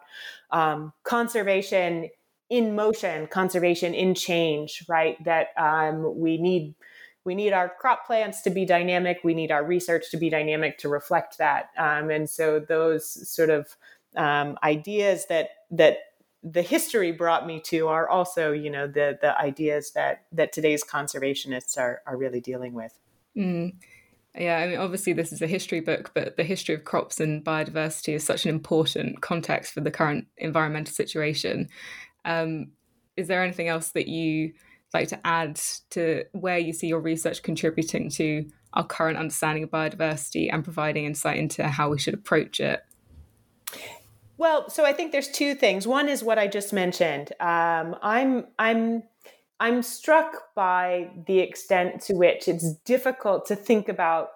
[0.51, 2.09] um, conservation
[2.49, 5.23] in motion, conservation in change, right?
[5.23, 6.75] That um, we need
[7.25, 9.19] we need our crop plants to be dynamic.
[9.23, 11.69] We need our research to be dynamic to reflect that.
[11.77, 13.75] Um, and so those sort of
[14.15, 15.97] um, ideas that that
[16.41, 20.83] the history brought me to are also, you know, the the ideas that that today's
[20.83, 22.97] conservationists are are really dealing with.
[23.37, 23.73] Mm.
[24.35, 27.43] Yeah, I mean, obviously, this is a history book, but the history of crops and
[27.43, 31.67] biodiversity is such an important context for the current environmental situation.
[32.25, 32.71] Um,
[33.17, 34.53] is there anything else that you
[34.93, 35.59] like to add
[35.91, 41.05] to where you see your research contributing to our current understanding of biodiversity and providing
[41.05, 42.81] insight into how we should approach it?
[44.37, 45.85] Well, so I think there's two things.
[45.85, 47.33] One is what I just mentioned.
[47.41, 49.03] Um, I'm I'm
[49.59, 54.29] I'm struck by the extent to which it's difficult to think about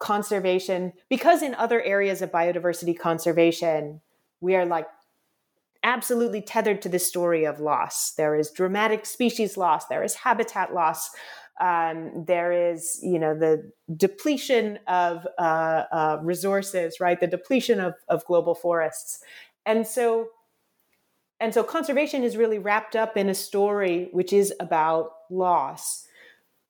[0.00, 4.00] conservation because in other areas of biodiversity conservation
[4.40, 4.86] we are like
[5.84, 8.12] absolutely tethered to the story of loss.
[8.12, 11.10] There is dramatic species loss, there is habitat loss,
[11.60, 17.20] um, there is, you know, the depletion of uh, uh, resources, right?
[17.20, 19.22] The depletion of, of global forests,
[19.64, 20.28] and so,
[21.38, 26.08] and so, conservation is really wrapped up in a story which is about loss.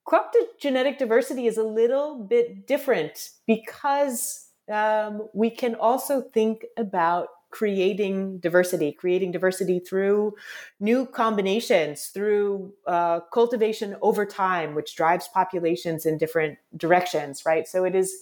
[0.05, 7.29] Crop genetic diversity is a little bit different because um, we can also think about
[7.55, 10.35] creating diversity, creating diversity through
[10.81, 17.69] new combinations, through uh, cultivation over time, which drives populations in different directions, right?
[17.69, 18.13] So it is,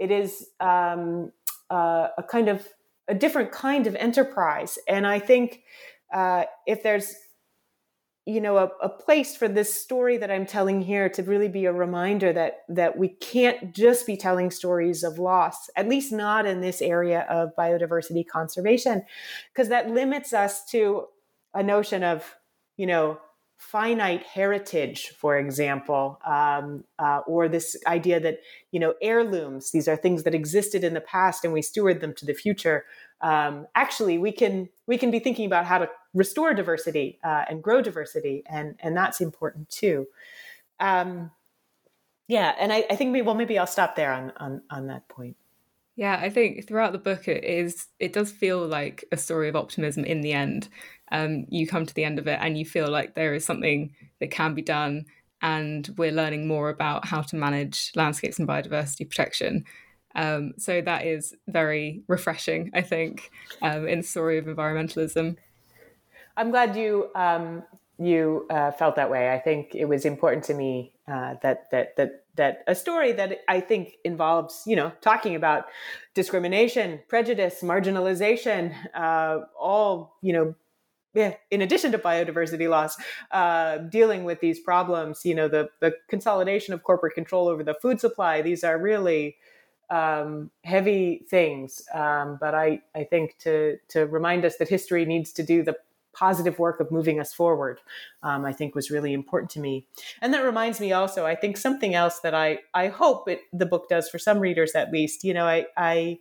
[0.00, 1.30] it is um,
[1.70, 2.66] uh, a kind of
[3.06, 5.62] a different kind of enterprise, and I think
[6.12, 7.14] uh, if there's
[8.28, 11.64] you know a, a, place for this story that i'm telling here to really be
[11.64, 16.44] a reminder that that we can't just be telling stories of loss at least not
[16.44, 19.02] in this area of biodiversity conservation
[19.52, 21.06] because that limits us to
[21.54, 22.36] a notion of
[22.76, 23.18] you know
[23.58, 28.38] finite heritage for example um, uh, or this idea that
[28.70, 32.14] you know heirlooms these are things that existed in the past and we steward them
[32.14, 32.84] to the future.
[33.20, 37.62] Um, actually we can we can be thinking about how to restore diversity uh, and
[37.62, 40.06] grow diversity and and that's important too.
[40.80, 41.30] Um,
[42.28, 45.08] yeah and I, I think maybe well maybe i'll stop there on on on that
[45.08, 45.36] point.
[45.96, 49.56] Yeah i think throughout the book it is it does feel like a story of
[49.56, 50.68] optimism in the end.
[51.10, 53.94] Um, you come to the end of it and you feel like there is something
[54.20, 55.06] that can be done
[55.40, 59.64] and we're learning more about how to manage landscapes and biodiversity protection.
[60.14, 63.30] Um, so that is very refreshing, I think,
[63.62, 65.36] um, in the story of environmentalism.
[66.38, 67.64] I'm glad you um,
[67.98, 69.30] you uh, felt that way.
[69.30, 73.40] I think it was important to me uh, that that that that a story that
[73.48, 75.66] I think involves you know talking about
[76.14, 80.54] discrimination, prejudice, marginalization, uh, all you know.
[81.14, 82.94] Yeah, in addition to biodiversity loss,
[83.32, 87.74] uh, dealing with these problems, you know, the, the consolidation of corporate control over the
[87.74, 89.36] food supply, these are really
[89.90, 91.82] um, heavy things.
[91.94, 95.76] Um, but I, I think to, to remind us that history needs to do the
[96.14, 97.80] positive work of moving us forward,
[98.22, 99.86] um, I think was really important to me.
[100.20, 103.66] And that reminds me also, I think something else that I, I hope it, the
[103.66, 106.18] book does for some readers at least, you know, I, I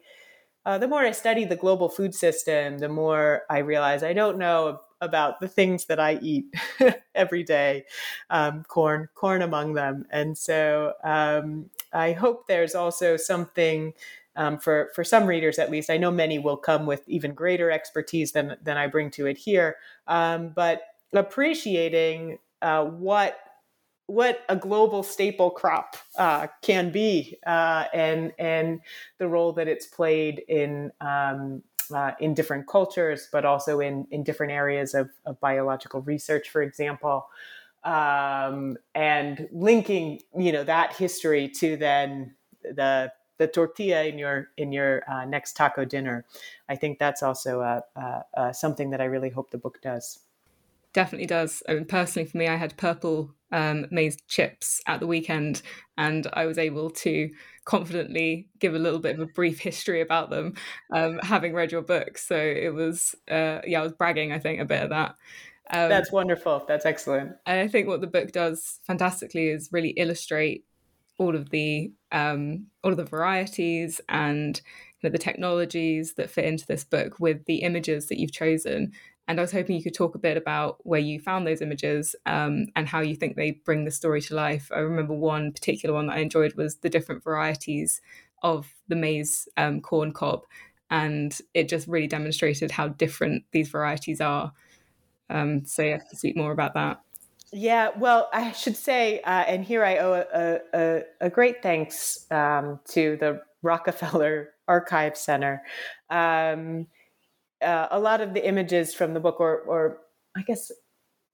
[0.67, 4.37] uh, the more I study the global food system, the more I realize I don't
[4.37, 6.53] know about the things that I eat
[7.15, 7.85] every day,
[8.29, 10.05] um, corn, corn among them.
[10.11, 13.93] And so um, I hope there's also something
[14.37, 15.89] um, for for some readers, at least.
[15.89, 19.37] I know many will come with even greater expertise than than I bring to it
[19.37, 19.75] here,
[20.07, 20.83] um, but
[21.13, 23.39] appreciating uh, what
[24.05, 28.79] what a global staple crop uh, can be uh, and and
[29.17, 31.61] the role that it's played in um,
[31.93, 36.61] uh, in different cultures, but also in in different areas of, of biological research, for
[36.61, 37.27] example
[37.87, 44.71] um, and linking you know that history to then the the tortilla in your in
[44.71, 46.25] your uh, next taco dinner.
[46.69, 50.19] I think that's also uh, uh, uh, something that I really hope the book does.
[50.93, 51.61] Definitely does.
[51.67, 55.61] I mean, personally, for me, I had purple um, maize chips at the weekend,
[55.97, 57.29] and I was able to
[57.65, 60.55] confidently give a little bit of a brief history about them,
[60.93, 62.17] um, having read your book.
[62.17, 64.31] So it was, uh, yeah, I was bragging.
[64.31, 65.15] I think a bit of that.
[65.69, 66.63] Um, That's wonderful.
[66.67, 67.33] That's excellent.
[67.45, 70.65] And I think what the book does fantastically is really illustrate
[71.17, 74.61] all of the um, all of the varieties and
[75.01, 78.91] you know, the technologies that fit into this book with the images that you've chosen.
[79.27, 82.15] And I was hoping you could talk a bit about where you found those images
[82.25, 84.71] um, and how you think they bring the story to life.
[84.73, 87.99] I remember one particular one that I enjoyed was the different varieties
[88.41, 90.43] of the maize um, corn cob.
[90.89, 94.53] And it just really demonstrated how different these varieties are.
[95.29, 97.01] Um, so have to speak more about that.
[97.53, 102.29] Yeah, well, I should say, uh, and here I owe a, a, a great thanks
[102.29, 105.63] um, to the Rockefeller Archive Center.
[106.09, 106.87] Um,
[107.61, 109.99] uh, a lot of the images from the book, or, or
[110.35, 110.71] I guess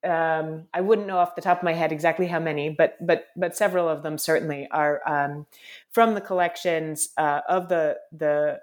[0.04, 3.28] um, I wouldn't know off the top of my head exactly how many, but but
[3.36, 5.46] but several of them certainly are um,
[5.92, 8.60] from the collections uh, of the the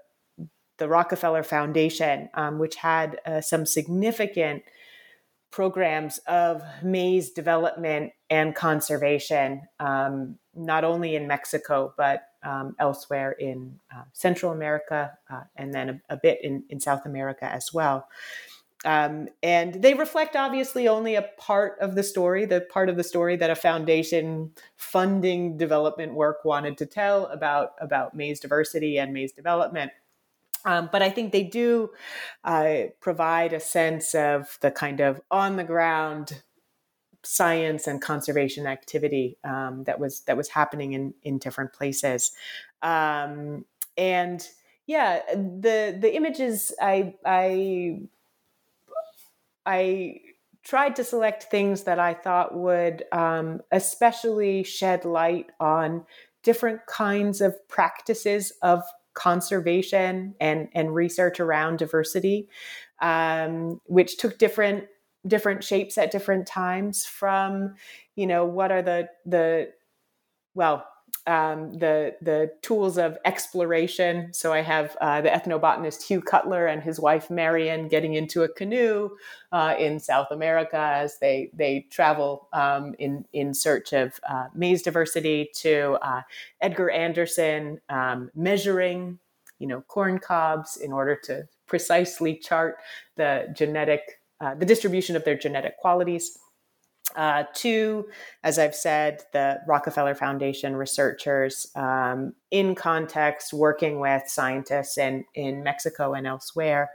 [0.78, 4.62] the Rockefeller Foundation, um, which had uh, some significant
[5.50, 13.78] programs of maize development and conservation, um, not only in Mexico, but um, elsewhere in
[13.94, 18.06] uh, Central America uh, and then a, a, bit in, in South America as well.
[18.84, 23.04] Um, and they reflect obviously only a part of the story, the part of the
[23.04, 29.12] story that a foundation funding development work wanted to tell about, about maize diversity and
[29.12, 29.92] maize development.
[30.64, 31.90] Um, but I think they do
[32.44, 36.42] uh, provide a sense of the kind of on the ground
[37.22, 42.32] science and conservation activity um, that was that was happening in in different places,
[42.82, 43.64] um,
[43.96, 44.46] and
[44.86, 48.00] yeah, the the images I I
[49.66, 50.20] I
[50.62, 56.04] tried to select things that I thought would um, especially shed light on
[56.42, 58.82] different kinds of practices of
[59.14, 62.48] conservation and, and research around diversity,
[63.00, 64.84] um, which took different
[65.26, 67.74] different shapes at different times from
[68.16, 69.68] you know what are the the
[70.54, 70.86] well
[71.26, 74.32] um, the the tools of exploration.
[74.32, 78.48] So I have uh, the ethnobotanist Hugh Cutler and his wife Marion getting into a
[78.48, 79.10] canoe
[79.52, 84.82] uh, in South America as they they travel um, in in search of uh, maize
[84.82, 85.50] diversity.
[85.56, 86.22] To uh,
[86.60, 89.18] Edgar Anderson um, measuring,
[89.58, 92.78] you know, corn cobs in order to precisely chart
[93.16, 96.38] the genetic uh, the distribution of their genetic qualities.
[97.16, 98.08] Uh, two,
[98.42, 105.62] as I've said, the Rockefeller Foundation researchers um, in context working with scientists in, in
[105.62, 106.90] Mexico and elsewhere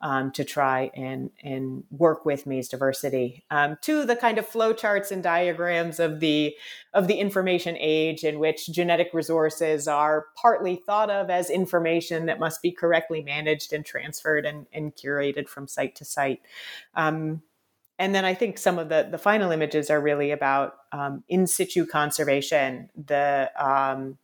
[0.00, 3.44] um, to try and, and work with maize diversity.
[3.50, 6.54] Um, two, the kind of flowcharts and diagrams of the,
[6.92, 12.38] of the information age in which genetic resources are partly thought of as information that
[12.38, 16.42] must be correctly managed and transferred and, and curated from site to site.
[16.94, 17.42] Um,
[17.98, 21.46] and then I think some of the the final images are really about um, in
[21.46, 24.18] situ conservation, the um,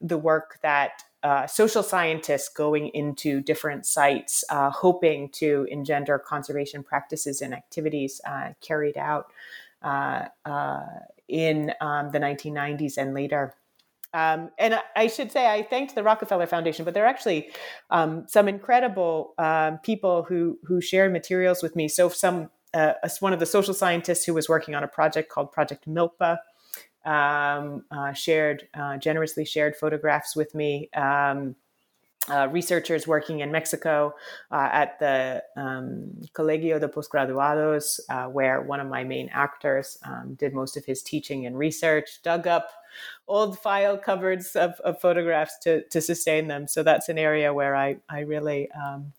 [0.00, 6.82] the work that uh, social scientists going into different sites, uh, hoping to engender conservation
[6.82, 9.30] practices and activities uh, carried out
[9.82, 10.80] uh, uh,
[11.28, 13.54] in um, the 1990s and later.
[14.12, 17.50] Um, and I, should say I thanked the Rockefeller Foundation, but there are actually
[17.90, 21.86] um, some incredible um, people who who shared materials with me.
[21.86, 25.52] So some uh, one of the social scientists who was working on a project called
[25.52, 26.38] Project Milpa
[27.04, 30.90] um, uh, shared uh, generously shared photographs with me.
[30.94, 31.56] Um,
[32.28, 34.14] uh, researchers working in Mexico
[34.52, 37.98] uh, at the um, Colegio de Postgraduados,
[38.30, 42.46] where one of my main actors um, did most of his teaching and research, dug
[42.46, 42.70] up
[43.26, 46.66] old file cupboards of, of, photographs to, to sustain them.
[46.68, 49.12] So that's an area where I, I really um,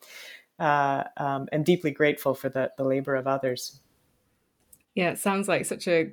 [0.61, 3.79] uh, um, am deeply grateful for the, the labor of others.
[4.93, 6.11] Yeah, it sounds like such a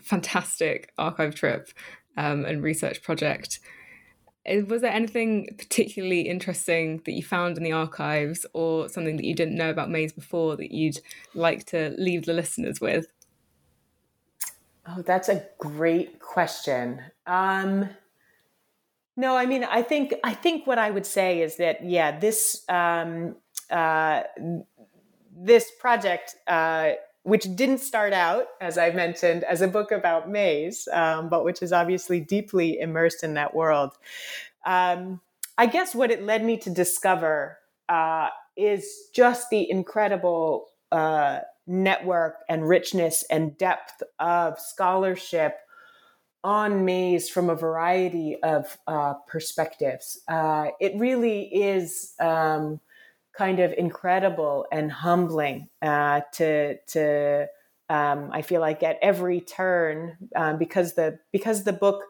[0.00, 1.70] fantastic archive trip
[2.16, 3.58] um, and research project.
[4.48, 9.26] Uh, was there anything particularly interesting that you found in the archives or something that
[9.26, 11.00] you didn't know about maize before that you'd
[11.34, 13.06] like to leave the listeners with?
[14.86, 17.02] Oh, that's a great question.
[17.26, 17.90] Um,
[19.16, 22.64] no, I mean, I think I think what I would say is that yeah, this
[22.68, 23.36] um,
[23.70, 24.22] uh,
[25.36, 26.92] this project, uh,
[27.22, 31.62] which didn't start out, as I mentioned, as a book about maize, um, but which
[31.62, 33.92] is obviously deeply immersed in that world.
[34.64, 35.20] Um,
[35.58, 37.58] I guess what it led me to discover
[37.88, 45.58] uh, is just the incredible uh, network and richness and depth of scholarship
[46.42, 50.20] on maize from a variety of uh, perspectives.
[50.26, 52.80] Uh, it really is um,
[53.40, 57.46] kind of incredible and humbling uh, to to
[57.88, 62.02] um, I feel like at every turn um, because the because the book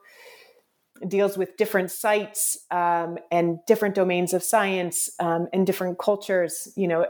[1.07, 6.73] deals with different sites um, and different domains of science um, and different cultures.
[6.75, 7.07] You know,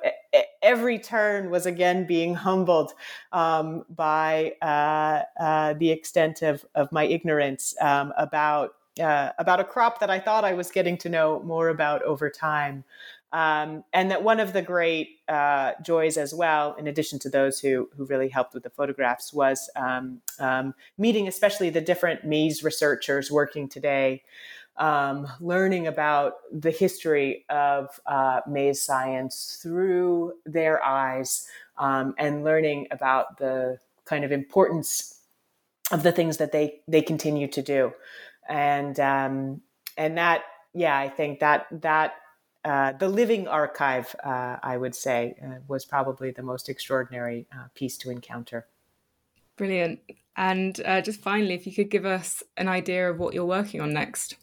[0.62, 2.92] every turn was again being humbled
[3.32, 10.00] um, by uh, uh, the extent of of my ignorance about uh, about a crop
[10.00, 12.84] that I thought I was getting to know more about over time.
[13.32, 17.60] Um, and that one of the great uh, joys as well, in addition to those
[17.60, 22.64] who who really helped with the photographs, was um, um, meeting especially the different maize
[22.64, 24.24] researchers working today,
[24.78, 31.46] um, learning about the history of uh, maize science through their eyes,
[31.78, 35.20] um, and learning about the kind of importance
[35.92, 37.92] of the things that they they continue to do,
[38.48, 39.60] and um,
[39.96, 40.42] and that
[40.74, 42.14] yeah, I think that that
[42.64, 47.68] uh, the living archive, uh, I would say, uh, was probably the most extraordinary uh,
[47.74, 48.66] piece to encounter.
[49.56, 50.00] Brilliant.
[50.36, 53.80] And uh, just finally, if you could give us an idea of what you're working
[53.80, 54.36] on next.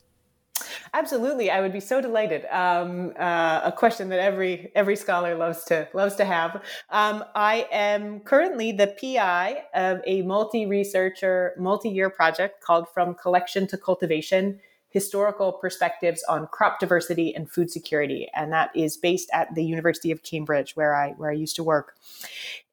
[0.94, 2.46] Absolutely, I would be so delighted.
[2.46, 6.64] Um, a question that every every scholar loves to loves to have.
[6.90, 13.14] Um, I am currently the PI of a multi researcher multi year project called From
[13.14, 14.60] Collection to Cultivation
[14.90, 20.12] historical perspectives on crop diversity and food security, and that is based at the University
[20.12, 21.96] of Cambridge, where I where I used to work.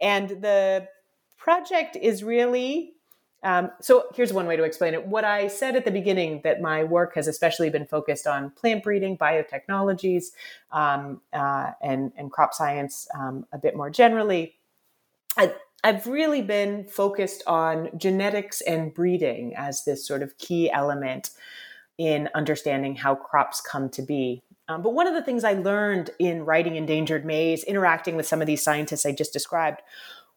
[0.01, 0.89] And the
[1.37, 2.95] project is really
[3.45, 5.07] um, so here's one way to explain it.
[5.07, 8.83] What I said at the beginning that my work has especially been focused on plant
[8.83, 10.29] breeding, biotechnologies,
[10.73, 14.57] um, uh, and and crop science um, a bit more generally.
[15.37, 15.53] I,
[15.85, 21.29] I've really been focused on genetics and breeding as this sort of key element
[21.99, 24.43] in understanding how crops come to be.
[24.69, 28.41] Um, but one of the things I learned in writing Endangered Maize, interacting with some
[28.41, 29.83] of these scientists I just described,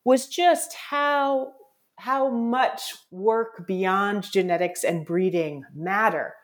[0.04, 1.54] was just how
[2.00, 6.36] how much work beyond genetics and breeding matter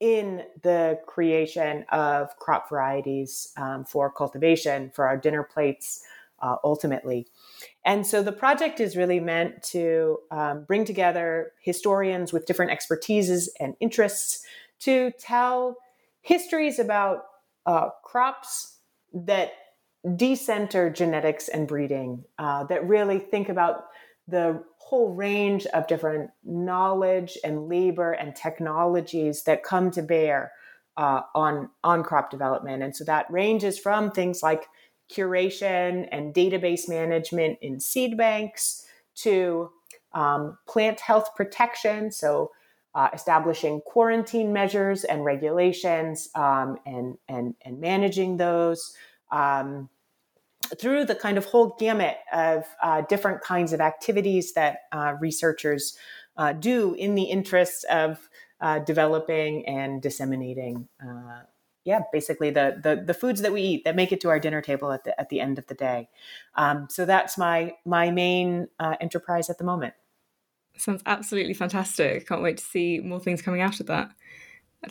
[0.00, 6.04] in the creation of crop varieties um, for cultivation for our dinner plates
[6.40, 7.26] uh, ultimately.
[7.84, 13.48] And so the project is really meant to um, bring together historians with different expertises
[13.58, 14.44] and interests
[14.80, 15.76] to tell
[16.20, 17.24] histories about
[17.66, 18.78] uh, crops
[19.12, 19.52] that
[20.16, 23.86] decenter genetics and breeding, uh, that really think about
[24.26, 30.52] the whole range of different knowledge and labor and technologies that come to bear
[30.96, 34.66] uh, on on crop development, and so that ranges from things like
[35.10, 38.86] curation and database management in seed banks
[39.16, 39.70] to
[40.12, 42.50] um, plant health protection, so
[42.94, 48.94] uh, establishing quarantine measures and regulations um, and, and, and managing those
[49.30, 49.88] um,
[50.78, 55.96] through the kind of whole gamut of uh, different kinds of activities that uh, researchers
[56.36, 58.28] uh, do in the interest of
[58.60, 61.40] uh, developing and disseminating uh,
[61.88, 64.60] yeah, basically the, the the foods that we eat that make it to our dinner
[64.60, 66.10] table at the at the end of the day.
[66.54, 69.94] Um, so that's my my main uh, enterprise at the moment.
[70.76, 72.28] Sounds absolutely fantastic.
[72.28, 74.10] Can't wait to see more things coming out of that.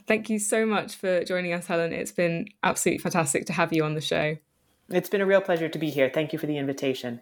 [0.07, 1.93] Thank you so much for joining us, Helen.
[1.93, 4.35] It's been absolutely fantastic to have you on the show.
[4.89, 6.09] It's been a real pleasure to be here.
[6.11, 7.21] Thank you for the invitation.